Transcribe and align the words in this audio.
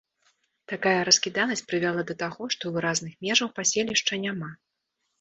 Такая 0.71 1.01
раскіданасць 1.09 1.63
прывяла 1.69 2.01
да 2.13 2.17
таго, 2.25 2.51
што 2.57 2.75
выразных 2.81 3.13
межаў 3.29 3.55
паселішча 3.63 4.23
няма. 4.29 4.55